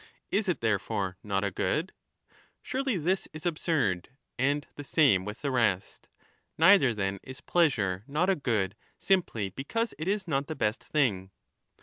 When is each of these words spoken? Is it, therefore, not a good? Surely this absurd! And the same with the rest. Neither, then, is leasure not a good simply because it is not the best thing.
Is 0.31 0.49
it, 0.49 0.61
therefore, 0.61 1.19
not 1.21 1.43
a 1.43 1.51
good? 1.51 1.93
Surely 2.63 2.97
this 2.97 3.27
absurd! 3.45 4.09
And 4.39 4.65
the 4.73 4.83
same 4.83 5.25
with 5.25 5.43
the 5.43 5.51
rest. 5.51 6.07
Neither, 6.57 6.91
then, 6.95 7.19
is 7.21 7.39
leasure 7.53 8.03
not 8.07 8.27
a 8.27 8.35
good 8.35 8.75
simply 8.97 9.49
because 9.49 9.93
it 9.99 10.07
is 10.07 10.27
not 10.27 10.47
the 10.47 10.55
best 10.55 10.83
thing. 10.83 11.29